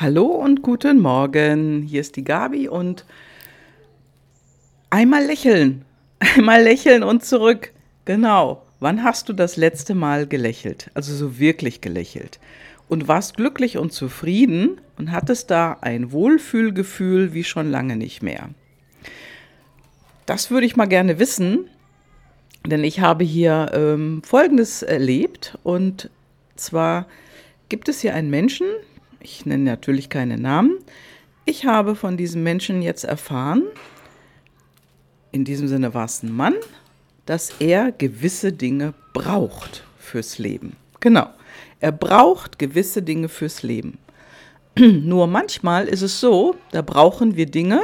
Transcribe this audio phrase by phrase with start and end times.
[0.00, 1.82] Hallo und guten Morgen.
[1.82, 3.04] Hier ist die Gabi und
[4.90, 5.84] einmal lächeln.
[6.20, 7.72] Einmal lächeln und zurück.
[8.04, 8.64] Genau.
[8.78, 10.92] Wann hast du das letzte Mal gelächelt?
[10.94, 12.38] Also so wirklich gelächelt.
[12.88, 18.50] Und warst glücklich und zufrieden und hattest da ein Wohlfühlgefühl wie schon lange nicht mehr.
[20.26, 21.68] Das würde ich mal gerne wissen,
[22.64, 25.58] denn ich habe hier ähm, Folgendes erlebt.
[25.64, 26.08] Und
[26.54, 27.08] zwar
[27.68, 28.68] gibt es hier einen Menschen,
[29.20, 30.78] ich nenne natürlich keine Namen.
[31.44, 33.64] Ich habe von diesem Menschen jetzt erfahren,
[35.32, 36.54] in diesem Sinne war es ein Mann,
[37.26, 40.76] dass er gewisse Dinge braucht fürs Leben.
[41.00, 41.28] Genau,
[41.80, 43.98] er braucht gewisse Dinge fürs Leben.
[44.78, 47.82] Nur manchmal ist es so, da brauchen wir Dinge,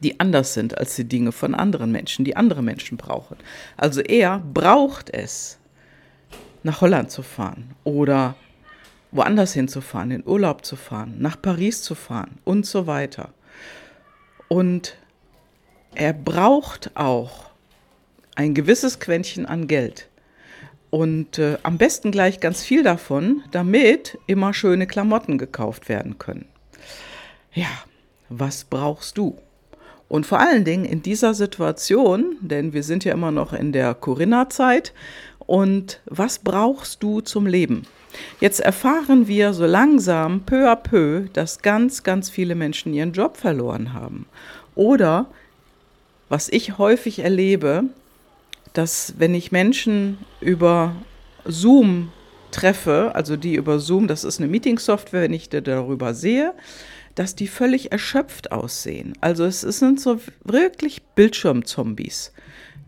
[0.00, 3.36] die anders sind als die Dinge von anderen Menschen, die andere Menschen brauchen.
[3.76, 5.58] Also er braucht es,
[6.62, 8.36] nach Holland zu fahren oder
[9.10, 13.30] woanders hinzufahren, in Urlaub zu fahren, nach Paris zu fahren und so weiter.
[14.48, 14.96] Und
[15.94, 17.50] er braucht auch
[18.34, 20.08] ein gewisses Quäntchen an Geld.
[20.90, 26.46] Und äh, am besten gleich ganz viel davon, damit immer schöne Klamotten gekauft werden können.
[27.52, 27.68] Ja,
[28.28, 29.36] was brauchst du?
[30.08, 33.94] Und vor allen Dingen in dieser Situation, denn wir sind ja immer noch in der
[33.94, 34.94] Corinna-Zeit,
[35.40, 37.86] und was brauchst du zum Leben?
[38.40, 43.36] Jetzt erfahren wir so langsam, peu à peu, dass ganz, ganz viele Menschen ihren Job
[43.36, 44.26] verloren haben.
[44.74, 45.26] Oder,
[46.28, 47.84] was ich häufig erlebe,
[48.72, 50.94] dass wenn ich Menschen über
[51.44, 52.12] Zoom
[52.50, 56.54] treffe, also die über Zoom, das ist eine Meeting-Software, wenn ich darüber sehe,
[57.14, 59.14] dass die völlig erschöpft aussehen.
[59.20, 62.32] Also es sind so wirklich Bildschirmzombies.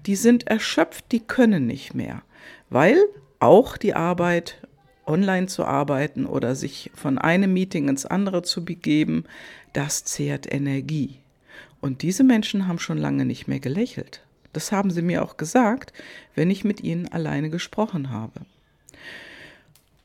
[0.07, 2.23] Die sind erschöpft, die können nicht mehr,
[2.69, 3.03] weil
[3.41, 4.57] auch die Arbeit
[5.11, 9.25] online zu arbeiten oder sich von einem Meeting ins andere zu begeben,
[9.73, 11.19] das zehrt Energie.
[11.81, 14.23] Und diese Menschen haben schon lange nicht mehr gelächelt.
[14.53, 15.93] Das haben sie mir auch gesagt,
[16.35, 18.41] wenn ich mit ihnen alleine gesprochen habe.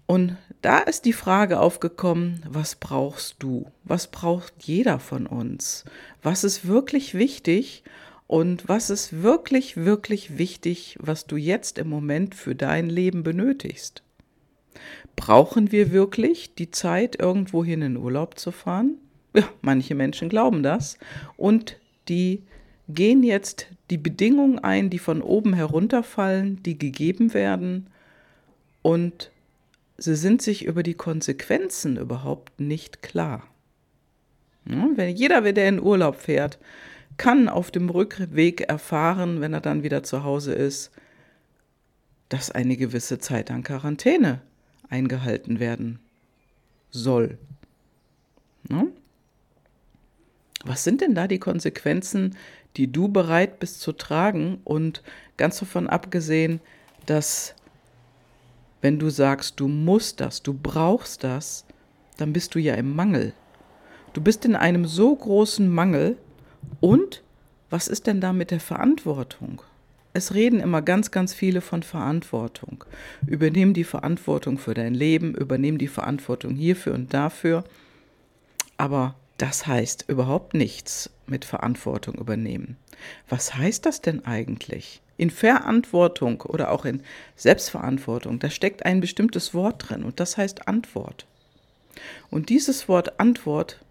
[0.07, 3.71] Und da ist die Frage aufgekommen, was brauchst du?
[3.83, 5.83] Was braucht jeder von uns?
[6.21, 7.83] Was ist wirklich wichtig?
[8.27, 14.04] Und was ist wirklich, wirklich wichtig, was du jetzt im Moment für dein Leben benötigst?
[15.15, 18.97] Brauchen wir wirklich die Zeit, irgendwohin in Urlaub zu fahren?
[19.33, 20.97] Ja, manche Menschen glauben das.
[21.35, 21.77] Und
[22.07, 22.43] die
[22.87, 27.87] gehen jetzt die Bedingungen ein, die von oben herunterfallen, die gegeben werden.
[28.81, 29.31] Und
[29.97, 33.43] sie sind sich über die Konsequenzen überhaupt nicht klar.
[34.65, 36.57] Wenn jeder, der in Urlaub fährt,
[37.17, 40.91] kann auf dem Rückweg erfahren, wenn er dann wieder zu Hause ist,
[42.29, 44.41] dass eine gewisse Zeit an Quarantäne
[44.89, 45.99] eingehalten werden
[46.91, 47.37] soll.
[48.69, 48.87] Ne?
[50.63, 52.35] Was sind denn da die Konsequenzen,
[52.75, 54.59] die du bereit bist zu tragen?
[54.63, 55.03] Und
[55.37, 56.59] ganz davon abgesehen,
[57.05, 57.55] dass
[58.81, 61.65] wenn du sagst, du musst das, du brauchst das,
[62.17, 63.33] dann bist du ja im Mangel.
[64.13, 66.17] Du bist in einem so großen Mangel.
[66.79, 67.23] Und
[67.69, 69.61] was ist denn da mit der Verantwortung?
[70.15, 72.85] Es reden immer ganz, ganz viele von Verantwortung.
[73.27, 77.65] Übernehm die Verantwortung für dein Leben, übernehm die Verantwortung hierfür und dafür.
[78.77, 82.77] Aber das heißt überhaupt nichts mit Verantwortung übernehmen.
[83.27, 85.01] Was heißt das denn eigentlich?
[85.17, 87.01] In Verantwortung oder auch in
[87.35, 91.25] Selbstverantwortung, da steckt ein bestimmtes Wort drin und das heißt Antwort.
[92.29, 93.81] Und dieses Wort Antwort,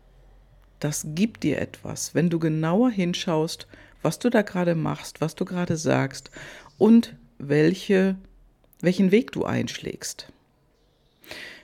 [0.80, 3.66] das gibt dir etwas, wenn du genauer hinschaust
[4.04, 6.30] was du da gerade machst, was du gerade sagst
[6.78, 8.16] und welche,
[8.80, 10.28] welchen Weg du einschlägst.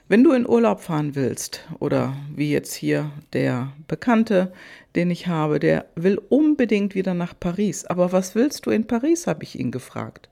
[0.07, 4.51] Wenn du in Urlaub fahren willst oder wie jetzt hier der Bekannte,
[4.95, 7.85] den ich habe, der will unbedingt wieder nach Paris.
[7.85, 10.27] Aber was willst du in Paris, habe ich ihn gefragt.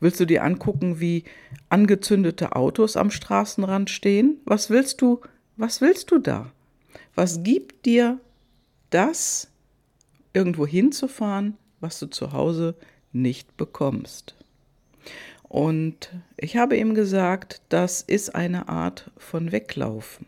[0.00, 1.24] Willst du dir angucken, wie
[1.70, 4.36] angezündete Autos am Straßenrand stehen?
[4.44, 5.22] Was willst du,
[5.56, 6.52] was willst du da?
[7.14, 8.20] Was gibt dir
[8.90, 9.48] das,
[10.32, 12.74] irgendwo hinzufahren, was du zu Hause
[13.12, 14.34] nicht bekommst.
[15.42, 20.26] Und ich habe ihm gesagt, das ist eine Art von Weglaufen.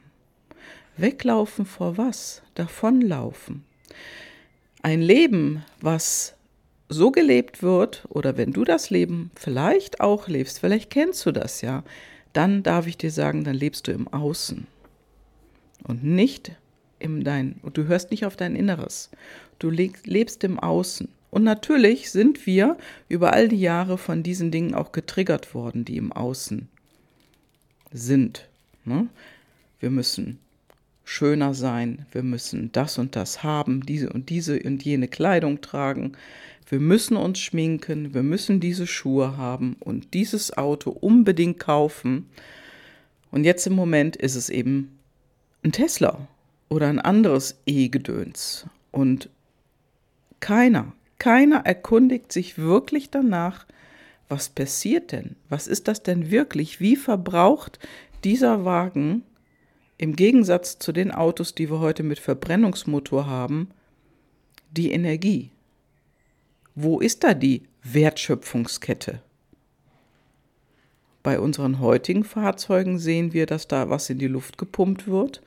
[0.97, 2.43] Weglaufen vor was?
[2.55, 3.65] Davonlaufen.
[4.83, 6.35] Ein Leben, was
[6.89, 11.61] so gelebt wird, oder wenn du das Leben vielleicht auch lebst, vielleicht kennst du das
[11.61, 11.85] ja,
[12.33, 14.67] dann darf ich dir sagen, dann lebst du im Außen
[15.85, 16.53] und nicht
[17.01, 17.61] im Dein.
[17.73, 19.11] Du hörst nicht auf dein Inneres
[19.61, 21.09] du lebst im Außen.
[21.31, 22.77] Und natürlich sind wir
[23.09, 26.69] über all die Jahre von diesen Dingen auch getriggert worden, die im Außen
[27.93, 28.49] sind.
[28.85, 29.07] Ne?
[29.79, 30.41] Wir müssen
[31.05, 36.13] schöner sein, wir müssen das und das haben, diese und diese und jene Kleidung tragen,
[36.69, 42.27] wir müssen uns schminken, wir müssen diese Schuhe haben und dieses Auto unbedingt kaufen.
[43.33, 44.97] Und jetzt im Moment ist es eben
[45.65, 46.29] ein Tesla
[46.71, 48.67] oder ein anderes E-Gedöns.
[48.93, 49.29] Und
[50.39, 53.67] keiner, keiner erkundigt sich wirklich danach,
[54.29, 55.37] was passiert denn?
[55.49, 56.81] Was ist das denn wirklich?
[56.81, 57.79] Wie verbraucht
[58.25, 59.25] dieser Wagen
[59.99, 63.71] im Gegensatz zu den Autos, die wir heute mit Verbrennungsmotor haben,
[64.71, 65.51] die Energie?
[66.77, 69.21] Wo ist da die Wertschöpfungskette?
[71.25, 75.43] Bei unseren heutigen Fahrzeugen sehen wir, dass da was in die Luft gepumpt wird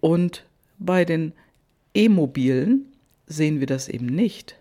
[0.00, 0.44] und
[0.80, 1.32] bei den
[1.94, 2.92] E-Mobilen
[3.26, 4.56] sehen wir das eben nicht.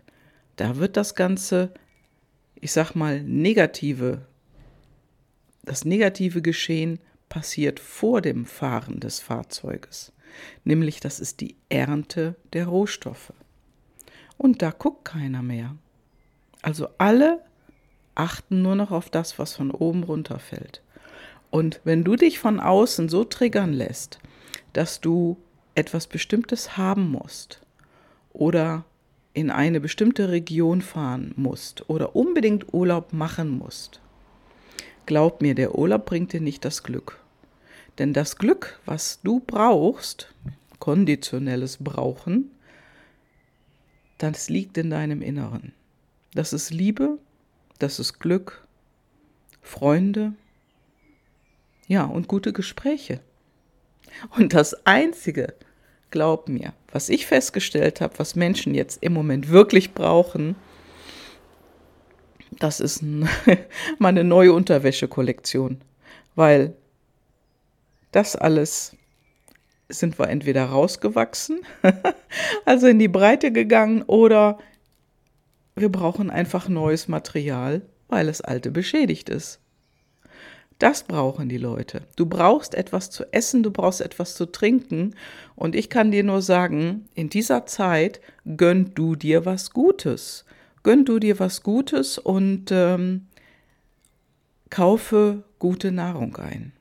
[0.57, 1.73] Da wird das Ganze,
[2.55, 4.27] ich sag mal, negative,
[5.63, 6.99] das negative Geschehen
[7.29, 10.11] passiert vor dem Fahren des Fahrzeuges,
[10.63, 13.33] nämlich das ist die Ernte der Rohstoffe.
[14.37, 15.75] Und da guckt keiner mehr.
[16.61, 17.43] Also alle
[18.15, 20.81] achten nur noch auf das, was von oben runterfällt.
[21.51, 24.19] Und wenn du dich von außen so triggern lässt,
[24.73, 25.37] dass du
[25.75, 27.61] etwas Bestimmtes haben musst
[28.33, 28.85] oder
[29.33, 34.01] in eine bestimmte Region fahren musst oder unbedingt Urlaub machen musst,
[35.05, 37.19] glaub mir, der Urlaub bringt dir nicht das Glück.
[37.97, 40.33] Denn das Glück, was du brauchst,
[40.79, 42.51] konditionelles Brauchen,
[44.17, 45.73] das liegt in deinem Inneren.
[46.33, 47.17] Das ist Liebe,
[47.79, 48.65] das ist Glück,
[49.61, 50.33] Freunde,
[51.87, 53.19] ja, und gute Gespräche.
[54.37, 55.53] Und das Einzige,
[56.11, 60.55] glaub mir, was ich festgestellt habe, was Menschen jetzt im Moment wirklich brauchen,
[62.59, 63.29] das ist ein,
[63.99, 65.81] meine neue Unterwäschekollektion.
[66.35, 66.73] Weil
[68.11, 68.95] das alles
[69.87, 71.61] sind wir entweder rausgewachsen,
[72.65, 74.59] also in die Breite gegangen, oder
[75.75, 79.59] wir brauchen einfach neues Material, weil das alte beschädigt ist.
[80.79, 82.03] Das brauchen die Leute.
[82.15, 85.13] Du brauchst etwas zu essen, du brauchst etwas zu trinken.
[85.55, 88.21] Und ich kann dir nur sagen, in dieser Zeit
[88.57, 90.45] gönn du dir was Gutes.
[90.83, 93.27] Gönn du dir was Gutes und ähm,
[94.69, 96.71] kaufe gute Nahrung ein.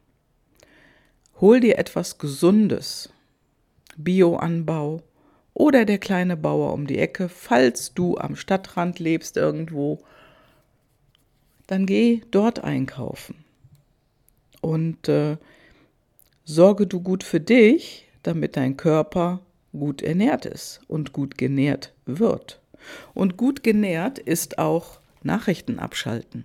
[1.41, 3.13] Hol dir etwas Gesundes.
[3.97, 5.03] Bioanbau,
[5.59, 9.99] oder der kleine Bauer um die Ecke, falls du am Stadtrand lebst irgendwo,
[11.67, 13.45] dann geh dort einkaufen.
[14.61, 15.37] Und äh,
[16.45, 19.41] sorge du gut für dich, damit dein Körper
[19.73, 22.61] gut ernährt ist und gut genährt wird.
[23.15, 26.45] Und gut genährt ist auch Nachrichten abschalten.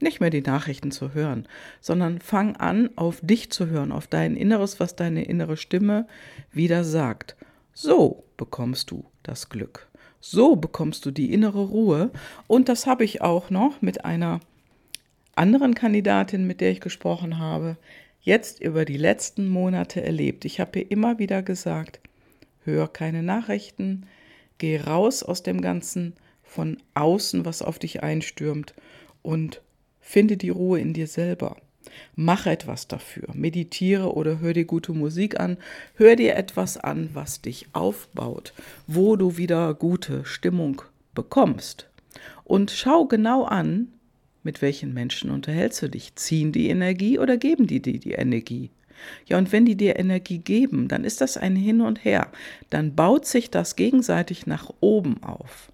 [0.00, 1.46] Nicht mehr die Nachrichten zu hören,
[1.80, 6.06] sondern fang an, auf dich zu hören, auf dein Inneres, was deine innere Stimme
[6.52, 7.36] wieder sagt.
[7.72, 9.88] So bekommst du das Glück.
[10.20, 12.10] So bekommst du die innere Ruhe.
[12.46, 14.40] Und das habe ich auch noch mit einer
[15.36, 17.76] anderen Kandidatin, mit der ich gesprochen habe,
[18.20, 20.44] jetzt über die letzten Monate erlebt.
[20.44, 22.00] Ich habe ihr immer wieder gesagt,
[22.64, 24.06] hör keine Nachrichten,
[24.58, 28.74] geh raus aus dem Ganzen von außen, was auf dich einstürmt
[29.22, 29.60] und
[30.00, 31.56] finde die Ruhe in dir selber.
[32.16, 33.28] Mach etwas dafür.
[33.34, 35.58] Meditiere oder hör dir gute Musik an.
[35.96, 38.54] Hör dir etwas an, was dich aufbaut,
[38.86, 40.82] wo du wieder gute Stimmung
[41.14, 41.88] bekommst.
[42.44, 43.92] Und schau genau an,
[44.44, 46.14] mit welchen Menschen unterhältst du dich.
[46.14, 48.70] Ziehen die Energie oder geben die dir die Energie?
[49.26, 52.30] Ja, und wenn die dir Energie geben, dann ist das ein Hin und Her.
[52.70, 55.72] Dann baut sich das gegenseitig nach oben auf.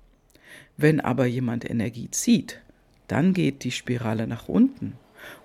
[0.77, 2.61] Wenn aber jemand Energie zieht,
[3.09, 4.95] dann geht die Spirale nach unten.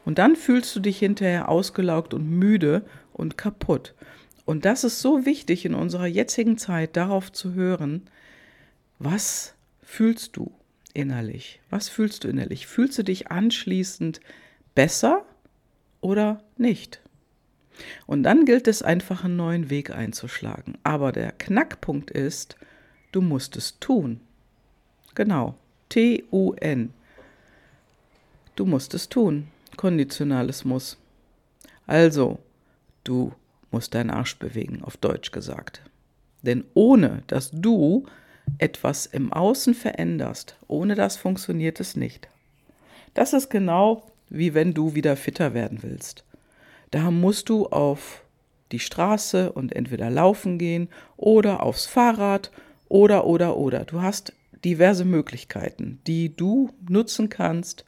[0.06, 3.94] Und dann fühlst du dich hinterher ausgelaugt und müde und kaputt.
[4.46, 8.04] Und das ist so wichtig in unserer jetzigen Zeit, darauf zu hören,
[9.00, 10.52] was fühlst du
[10.96, 11.62] innerlich?
[11.70, 12.68] Was fühlst du innerlich?
[12.68, 14.20] Fühlst du dich anschließend
[14.74, 15.26] besser
[16.02, 17.02] oder nicht?
[18.06, 20.78] Und dann gilt es einfach einen neuen Weg einzuschlagen.
[20.84, 22.56] Aber der Knackpunkt ist,
[23.12, 24.22] du musst es tun.
[25.14, 25.56] Genau.
[25.90, 26.94] T-U-N.
[28.56, 30.98] Du musst es tun konditionales Muss.
[31.88, 32.40] Also,
[33.04, 33.34] du
[33.72, 35.82] musst deinen Arsch bewegen, auf Deutsch gesagt.
[36.42, 38.06] Denn ohne dass du
[38.58, 42.28] etwas im Außen veränderst, ohne das funktioniert es nicht.
[43.14, 46.24] Das ist genau wie wenn du wieder fitter werden willst.
[46.92, 48.24] Da musst du auf
[48.72, 52.52] die Straße und entweder laufen gehen oder aufs Fahrrad
[52.88, 53.86] oder oder oder.
[53.86, 54.34] Du hast
[54.64, 57.86] diverse Möglichkeiten, die du nutzen kannst,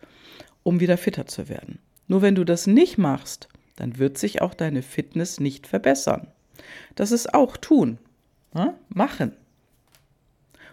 [0.64, 1.80] um wieder fitter zu werden.
[2.08, 6.28] Nur wenn du das nicht machst, dann wird sich auch deine Fitness nicht verbessern.
[6.96, 7.98] Das ist auch tun,
[8.54, 8.74] ja?
[8.90, 9.34] machen.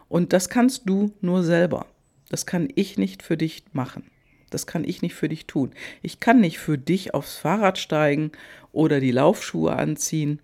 [0.08, 1.86] Und das kannst du nur selber.
[2.28, 4.04] Das kann ich nicht für dich machen.
[4.50, 5.72] Das kann ich nicht für dich tun.
[6.02, 8.30] Ich kann nicht für dich aufs Fahrrad steigen
[8.72, 10.40] oder die Laufschuhe anziehen.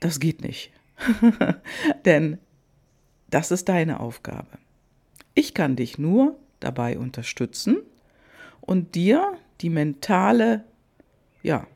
[0.00, 0.70] Das geht nicht.
[2.04, 2.38] Denn
[3.30, 4.46] das ist deine Aufgabe.
[5.34, 7.78] Ich kann dich nur dabei unterstützen
[8.60, 10.62] und dir die mentale
[11.42, 11.66] ja,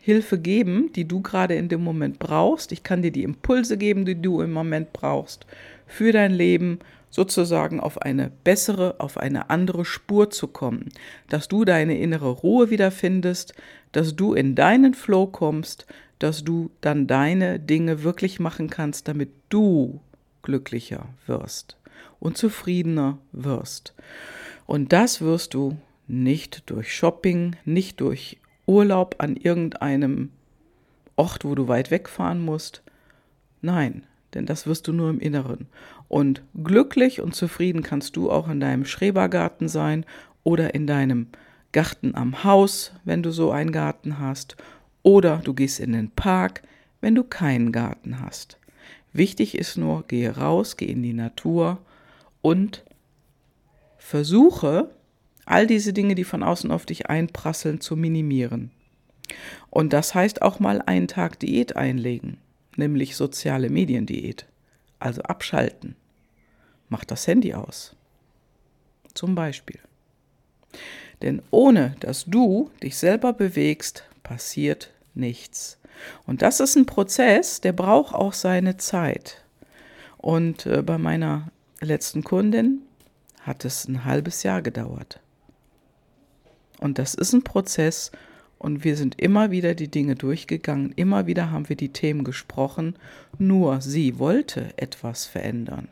[0.00, 2.72] Hilfe geben, die du gerade in dem Moment brauchst.
[2.72, 5.46] Ich kann dir die Impulse geben, die du im Moment brauchst
[5.86, 6.78] für dein Leben,
[7.10, 10.88] sozusagen auf eine bessere, auf eine andere Spur zu kommen,
[11.28, 13.54] dass du deine innere Ruhe wiederfindest,
[13.92, 15.86] dass du in deinen Flow kommst,
[16.18, 20.00] dass du dann deine Dinge wirklich machen kannst, damit du
[20.42, 21.76] glücklicher wirst
[22.18, 23.94] und zufriedener wirst.
[24.66, 25.76] Und das wirst du
[26.08, 30.30] nicht durch Shopping, nicht durch Urlaub an irgendeinem
[31.16, 32.82] Ort, wo du weit wegfahren musst.
[33.62, 35.66] Nein, denn das wirst du nur im Inneren.
[36.08, 40.04] Und glücklich und zufrieden kannst du auch in deinem Schrebergarten sein
[40.42, 41.28] oder in deinem
[41.72, 44.56] Garten am Haus, wenn du so einen Garten hast,
[45.02, 46.62] oder du gehst in den Park,
[47.00, 48.58] wenn du keinen Garten hast.
[49.12, 51.78] Wichtig ist nur, gehe raus, geh in die Natur
[52.42, 52.84] und
[53.98, 54.90] versuche,
[55.46, 58.70] all diese Dinge, die von außen auf dich einprasseln, zu minimieren.
[59.70, 62.38] Und das heißt auch mal einen Tag Diät einlegen,
[62.78, 64.46] nämlich soziale Mediendiät,
[64.98, 65.96] also abschalten.
[66.88, 67.96] Mach das Handy aus.
[69.14, 69.80] Zum Beispiel.
[71.22, 75.78] Denn ohne dass du dich selber bewegst, passiert nichts.
[76.26, 79.42] Und das ist ein Prozess, der braucht auch seine Zeit.
[80.18, 81.48] Und äh, bei meiner
[81.80, 82.82] letzten Kundin
[83.40, 85.20] hat es ein halbes Jahr gedauert.
[86.78, 88.10] Und das ist ein Prozess
[88.64, 92.96] und wir sind immer wieder die Dinge durchgegangen, immer wieder haben wir die Themen gesprochen,
[93.38, 95.86] nur sie wollte etwas verändern.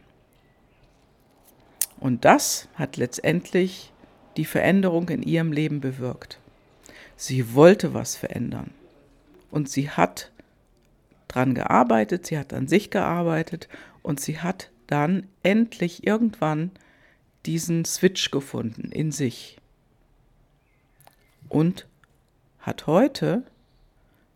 [2.01, 3.93] Und das hat letztendlich
[4.39, 6.41] die Veränderung in ihrem Leben bewirkt.
[7.15, 8.71] Sie wollte was verändern.
[9.51, 10.33] Und sie hat
[11.29, 13.69] dran gearbeitet, sie hat an sich gearbeitet.
[14.01, 16.71] Und sie hat dann endlich irgendwann
[17.45, 19.59] diesen Switch gefunden in sich.
[21.51, 21.87] Und
[22.63, 23.43] hat heute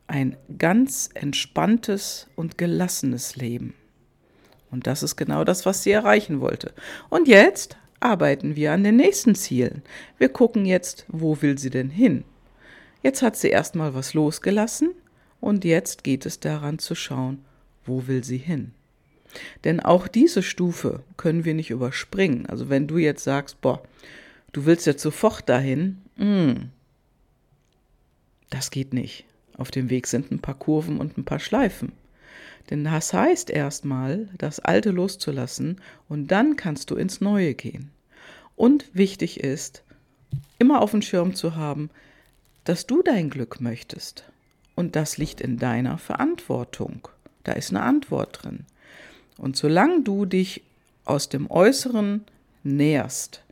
[0.07, 3.75] ein ganz entspanntes und gelassenes Leben.
[4.71, 6.73] Und das ist genau das, was sie erreichen wollte.
[7.09, 9.83] Und jetzt arbeiten wir an den nächsten Zielen.
[10.19, 12.25] Wir gucken jetzt, wo will sie denn hin?
[13.03, 14.91] Jetzt hat sie erstmal was losgelassen
[15.41, 17.45] und jetzt geht es daran zu schauen,
[17.85, 18.73] wo will sie hin?
[19.65, 22.47] Denn auch diese Stufe können wir nicht überspringen.
[22.47, 23.83] Also wenn du jetzt sagst, boah,
[24.53, 26.71] du willst jetzt sofort dahin, mh, hm,
[28.51, 29.25] das geht nicht.
[29.57, 31.93] Auf dem Weg sind ein paar Kurven und ein paar Schleifen.
[32.71, 37.91] Denn das heißt erstmal, das Alte loszulassen und dann kannst du ins Neue gehen.
[38.57, 39.83] Und wichtig ist,
[40.59, 41.91] immer auf dem Schirm zu haben,
[42.65, 44.25] dass du dein Glück möchtest.
[44.75, 47.09] Und das liegt in deiner Verantwortung.
[47.45, 48.65] Da ist eine Antwort drin.
[49.39, 50.63] Und solange du dich
[51.05, 52.25] aus dem Äußeren
[52.65, 53.43] näherst,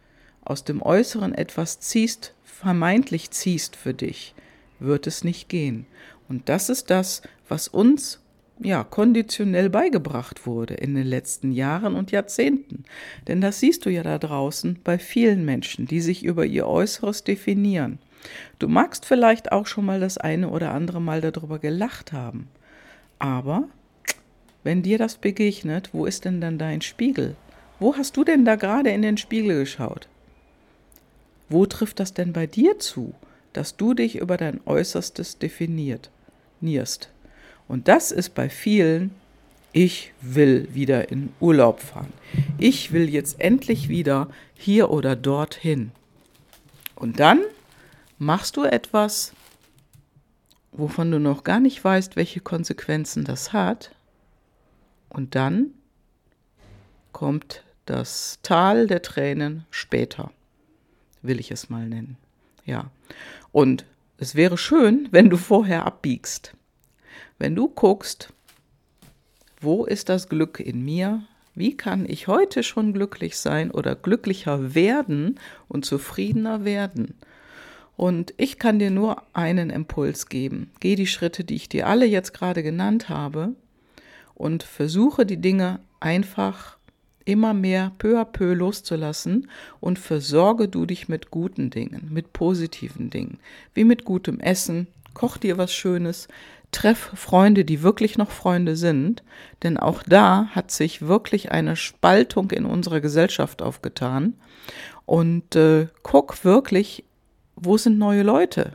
[0.45, 4.35] aus dem Äußeren etwas ziehst, vermeintlich ziehst für dich,
[4.81, 5.87] wird es nicht gehen.
[6.29, 8.21] Und das ist das, was uns
[8.61, 12.85] ja konditionell beigebracht wurde in den letzten Jahren und Jahrzehnten.
[13.27, 17.25] Denn das siehst du ja da draußen bei vielen Menschen, die sich über ihr Äußeres
[17.25, 17.99] definieren.
[18.59, 22.49] Du magst vielleicht auch schon mal das eine oder andere Mal darüber gelacht haben.
[23.19, 23.69] Aber
[24.63, 27.37] wenn dir das begegnet, wo ist denn dann dein Spiegel?
[27.81, 30.09] Wo hast du denn da gerade in den Spiegel geschaut?
[31.49, 33.15] Wo trifft das denn bei dir zu?
[33.55, 36.11] Dass du dich über dein Äußerstes definiert,
[36.61, 37.11] nierst.
[37.67, 39.15] Und das ist bei vielen,
[39.73, 42.13] ich will wieder in Urlaub fahren.
[42.59, 45.91] Ich will jetzt endlich wieder hier oder dorthin.
[46.95, 47.41] Und dann
[48.19, 49.33] machst du etwas,
[50.73, 53.95] wovon du noch gar nicht weißt, welche Konsequenzen das hat.
[55.09, 55.71] Und dann
[57.13, 60.33] kommt das Tal der Tränen später,
[61.23, 62.17] will ich es mal nennen.
[62.65, 62.91] Ja.
[63.53, 63.85] Und
[64.19, 66.55] es wäre schön, wenn du vorher abbiegst.
[67.39, 68.33] Wenn du guckst,
[69.61, 71.25] wo ist das Glück in mir?
[71.55, 77.15] Wie kann ich heute schon glücklich sein oder glücklicher werden und zufriedener werden?
[77.97, 80.73] Und ich kann dir nur einen Impuls geben.
[80.81, 83.55] Geh die Schritte, die ich dir alle jetzt gerade genannt habe,
[84.35, 86.77] und versuche die Dinge einfach
[87.25, 89.49] immer mehr peu à peu loszulassen
[89.81, 93.39] und versorge du dich mit guten Dingen, mit positiven Dingen,
[93.75, 96.29] wie mit gutem Essen, koch dir was Schönes,
[96.75, 99.23] treff Freunde, die wirklich noch Freunde sind,
[99.63, 104.35] denn auch da hat sich wirklich eine Spaltung in unserer Gesellschaft aufgetan.
[105.07, 107.05] Und äh, guck wirklich,
[107.55, 108.73] wo sind neue Leute?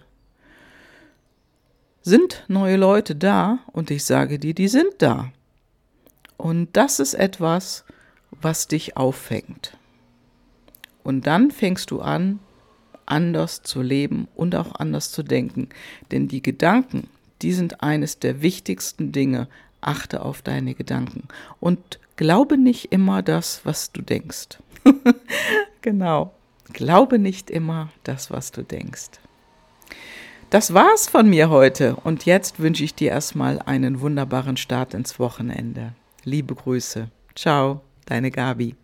[2.02, 3.60] Sind neue Leute da?
[3.74, 5.32] Und ich sage dir, die sind da.
[6.38, 7.84] Und das ist etwas,
[8.42, 9.78] was dich auffängt.
[11.04, 12.40] Und dann fängst du an,
[13.06, 15.70] anders zu leben und auch anders zu denken.
[16.12, 17.08] Denn die Gedanken,
[17.42, 19.48] die sind eines der wichtigsten Dinge.
[19.82, 21.30] Achte auf deine Gedanken
[21.62, 24.60] und glaube nicht immer das, was du denkst.
[25.82, 26.34] genau.
[26.74, 29.22] Glaube nicht immer das, was du denkst.
[30.50, 35.18] Das war's von mir heute und jetzt wünsche ich dir erstmal einen wunderbaren Start ins
[35.18, 35.94] Wochenende.
[36.26, 37.10] Liebe Grüße.
[37.36, 38.76] Ciao, deine Gabi.